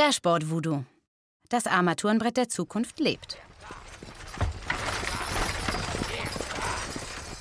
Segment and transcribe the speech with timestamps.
[0.00, 0.84] Dashboard Voodoo.
[1.50, 3.36] Das Armaturenbrett der Zukunft lebt.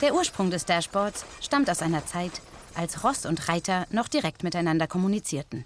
[0.01, 2.41] Der Ursprung des Dashboards stammt aus einer Zeit,
[2.75, 5.63] als Ross und Reiter noch direkt miteinander kommunizierten.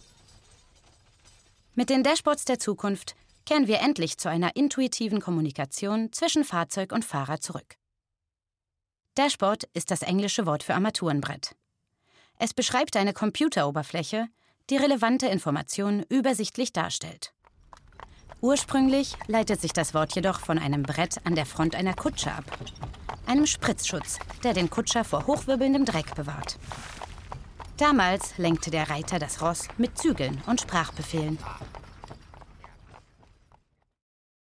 [1.74, 3.16] Mit den Dashboards der Zukunft
[3.48, 7.74] kehren wir endlich zu einer intuitiven Kommunikation zwischen Fahrzeug und Fahrer zurück.
[9.16, 11.56] Dashboard ist das englische Wort für Armaturenbrett.
[12.38, 14.28] Es beschreibt eine Computeroberfläche,
[14.70, 17.34] die relevante Informationen übersichtlich darstellt.
[18.42, 22.46] Ursprünglich leitet sich das Wort jedoch von einem Brett an der Front einer Kutsche ab.
[23.26, 26.58] Einem Spritzschutz, der den Kutscher vor hochwirbelndem Dreck bewahrt.
[27.78, 31.38] Damals lenkte der Reiter das Ross mit Zügeln und Sprachbefehlen.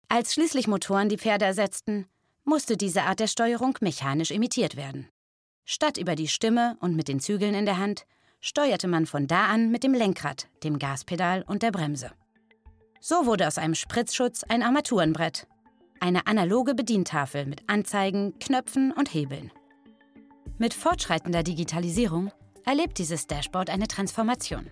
[0.09, 2.05] Als schließlich Motoren die Pferde ersetzten,
[2.43, 5.09] musste diese Art der Steuerung mechanisch imitiert werden.
[5.65, 8.05] Statt über die Stimme und mit den Zügeln in der Hand,
[8.43, 12.11] steuerte man von da an mit dem Lenkrad, dem Gaspedal und der Bremse.
[12.99, 15.47] So wurde aus einem Spritzschutz ein Armaturenbrett,
[16.01, 19.49] eine analoge Bedientafel mit Anzeigen, Knöpfen und Hebeln.
[20.57, 22.31] Mit fortschreitender Digitalisierung
[22.65, 24.69] erlebt dieses Dashboard eine Transformation.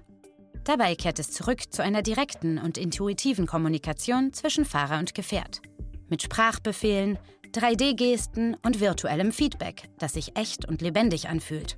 [0.66, 5.62] Dabei kehrt es zurück zu einer direkten und intuitiven Kommunikation zwischen Fahrer und Gefährt.
[6.10, 7.18] Mit Sprachbefehlen,
[7.54, 11.78] 3D-Gesten und virtuellem Feedback, das sich echt und lebendig anfühlt.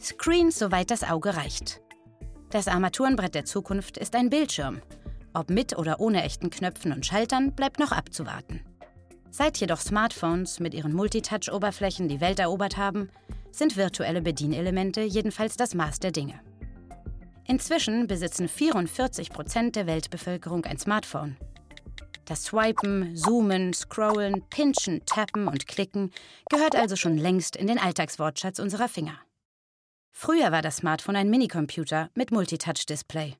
[0.00, 1.80] Screens, soweit das Auge reicht.
[2.50, 4.80] Das Armaturenbrett der Zukunft ist ein Bildschirm.
[5.34, 8.62] Ob mit oder ohne echten Knöpfen und Schaltern bleibt noch abzuwarten.
[9.30, 13.10] Seit jedoch Smartphones mit ihren Multitouch-Oberflächen die Welt erobert haben,
[13.50, 16.40] sind virtuelle Bedienelemente jedenfalls das Maß der Dinge.
[17.46, 21.36] Inzwischen besitzen 44 Prozent der Weltbevölkerung ein Smartphone.
[22.24, 26.12] Das Swipen, Zoomen, Scrollen, Pinchen, Tappen und Klicken
[26.50, 29.18] gehört also schon längst in den Alltagswortschatz unserer Finger.
[30.10, 33.36] Früher war das Smartphone ein Minicomputer mit Multitouch-Display.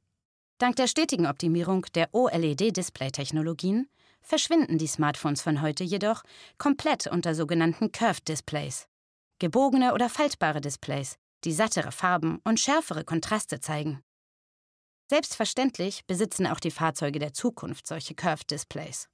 [0.59, 3.89] Dank der stetigen Optimierung der OLED-Display-Technologien
[4.21, 6.23] verschwinden die Smartphones von heute jedoch
[6.59, 8.89] komplett unter sogenannten Curved Displays
[9.39, 14.03] gebogene oder faltbare Displays, die sattere Farben und schärfere Kontraste zeigen.
[15.09, 19.09] Selbstverständlich besitzen auch die Fahrzeuge der Zukunft solche Curved-Displays.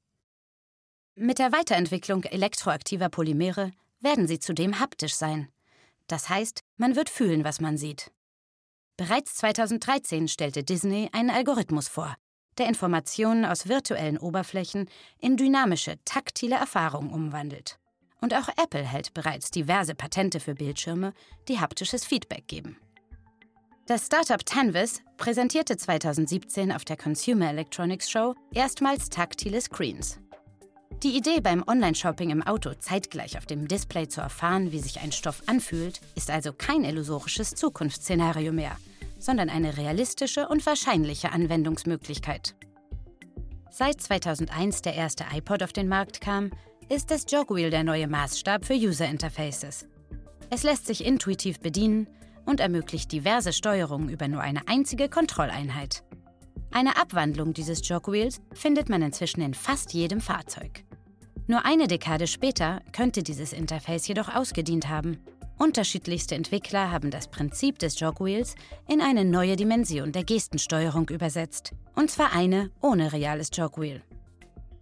[1.15, 5.49] Mit der Weiterentwicklung elektroaktiver Polymere werden sie zudem haptisch sein.
[6.07, 8.11] Das heißt, man wird fühlen, was man sieht.
[8.97, 12.15] Bereits 2013 stellte Disney einen Algorithmus vor,
[12.59, 14.89] der Informationen aus virtuellen Oberflächen
[15.19, 17.79] in dynamische, taktile Erfahrungen umwandelt.
[18.21, 21.13] Und auch Apple hält bereits diverse Patente für Bildschirme,
[21.49, 22.79] die haptisches Feedback geben.
[23.87, 30.21] Das Startup Tanvis präsentierte 2017 auf der Consumer Electronics Show erstmals taktile Screens.
[31.03, 35.13] Die Idee beim Online-Shopping im Auto zeitgleich auf dem Display zu erfahren, wie sich ein
[35.13, 38.77] Stoff anfühlt, ist also kein illusorisches Zukunftsszenario mehr,
[39.19, 42.55] sondern eine realistische und wahrscheinliche Anwendungsmöglichkeit.
[43.71, 46.51] Seit 2001 der erste iPod auf den Markt kam,
[46.89, 49.87] ist das Jogwheel der neue Maßstab für User Interfaces.
[50.51, 52.07] Es lässt sich intuitiv bedienen
[52.47, 56.05] und ermöglicht diverse Steuerungen über nur eine einzige Kontrolleinheit.
[56.77, 60.83] Eine Abwandlung dieses Jogwheels findet man inzwischen in fast jedem Fahrzeug.
[61.47, 65.19] Nur eine Dekade später könnte dieses Interface jedoch ausgedient haben.
[65.57, 68.57] Unterschiedlichste Entwickler haben das Prinzip des Jogwheels
[68.89, 74.03] in eine neue Dimension der Gestensteuerung übersetzt, und zwar eine ohne reales Jogwheel.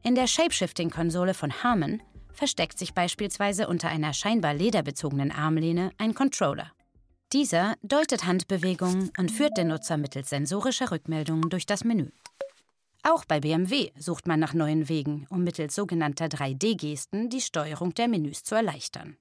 [0.03, 6.73] In der Shapeshifting-Konsole von Harman versteckt sich beispielsweise unter einer scheinbar lederbezogenen Armlehne ein Controller.
[7.33, 12.11] Dieser deutet Handbewegungen und führt den Nutzer mittels sensorischer Rückmeldungen durch das Menü.
[13.05, 18.09] Auch bei BMW sucht man nach neuen Wegen, um mittels sogenannter 3D-Gesten die Steuerung der
[18.09, 19.17] Menüs zu erleichtern.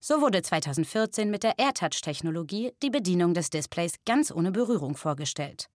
[0.00, 5.68] So wurde 2014 mit der AirTouch-Technologie die Bedienung des Displays ganz ohne Berührung vorgestellt.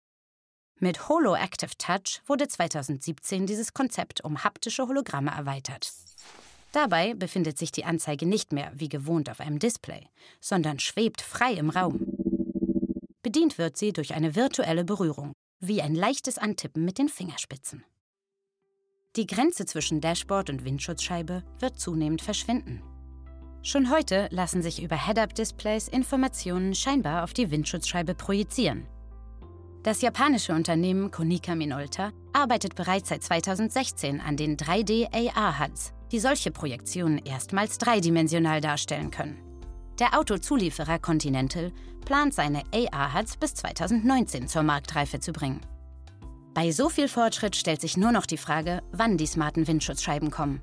[0.80, 5.92] Mit Holo Active Touch wurde 2017 dieses Konzept um haptische Hologramme erweitert.
[6.72, 10.08] Dabei befindet sich die Anzeige nicht mehr wie gewohnt auf einem Display,
[10.40, 12.06] sondern schwebt frei im Raum.
[13.22, 17.84] Bedient wird sie durch eine virtuelle Berührung, wie ein leichtes Antippen mit den Fingerspitzen.
[19.16, 22.82] Die Grenze zwischen Dashboard und Windschutzscheibe wird zunehmend verschwinden.
[23.62, 28.88] Schon heute lassen sich über Head-Up-Displays Informationen scheinbar auf die Windschutzscheibe projizieren,
[29.84, 37.20] das japanische Unternehmen Konica Minolta arbeitet bereits seit 2016 an den 3D-AR-HUDs, die solche Projektionen
[37.20, 39.38] erstmals dreidimensional darstellen können.
[40.00, 41.72] Der Autozulieferer Continental
[42.06, 45.62] plant seine AR-HUDs bis 2019 zur Marktreife zu bringen.
[46.54, 50.62] Bei so viel Fortschritt stellt sich nur noch die Frage, wann die smarten Windschutzscheiben kommen.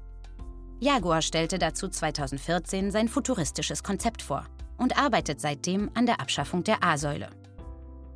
[0.80, 4.44] Jaguar stellte dazu 2014 sein futuristisches Konzept vor
[4.76, 7.30] und arbeitet seitdem an der Abschaffung der A-Säule.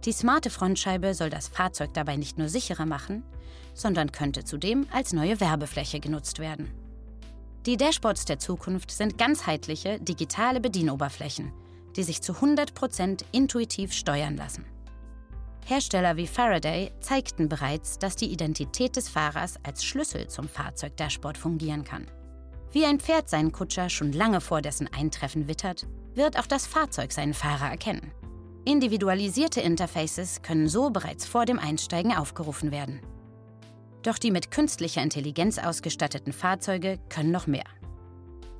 [0.04, 3.24] Die smarte Frontscheibe soll das Fahrzeug dabei nicht nur sicherer machen,
[3.74, 6.81] sondern könnte zudem als neue Werbefläche genutzt werden.
[7.66, 11.52] Die Dashboards der Zukunft sind ganzheitliche, digitale Bedienoberflächen,
[11.94, 14.64] die sich zu 100% intuitiv steuern lassen.
[15.64, 21.84] Hersteller wie Faraday zeigten bereits, dass die Identität des Fahrers als Schlüssel zum Fahrzeugdashboard fungieren
[21.84, 22.06] kann.
[22.72, 27.12] Wie ein Pferd seinen Kutscher schon lange vor dessen Eintreffen wittert, wird auch das Fahrzeug
[27.12, 28.10] seinen Fahrer erkennen.
[28.64, 33.00] Individualisierte Interfaces können so bereits vor dem Einsteigen aufgerufen werden.
[34.02, 37.64] Doch die mit künstlicher Intelligenz ausgestatteten Fahrzeuge können noch mehr.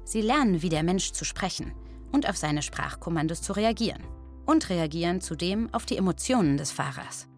[0.05, 1.73] Sie lernen wie der Mensch zu sprechen
[2.13, 4.03] und auf seine Sprachkommandos zu reagieren
[4.47, 7.29] und reagieren zudem auf die Emotionen des Fahrers.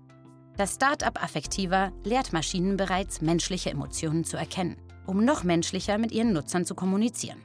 [0.56, 6.32] Das Start-up Affektiva lehrt Maschinen bereits, menschliche Emotionen zu erkennen um noch menschlicher mit ihren
[6.32, 7.40] Nutzern zu kommunizieren.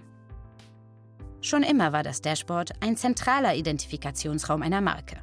[1.41, 5.17] Schon immer war das Dashboard ein zentraler Identifikationsraum einer Marke.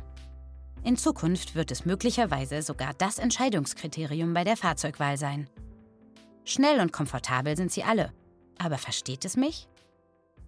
[0.87, 5.51] In Zukunft wird es möglicherweise sogar das Entscheidungskriterium bei der Fahrzeugwahl sein.
[6.45, 8.13] Schnell und komfortabel sind sie alle,
[8.57, 9.67] aber versteht es mich?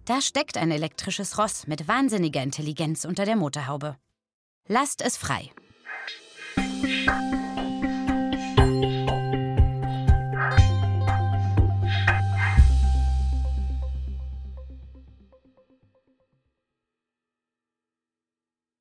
[0.05, 3.97] Da steckt ein elektrisches Ross mit wahnsinniger Intelligenz unter der Motorhaube.
[4.65, 5.51] Lasst es frei.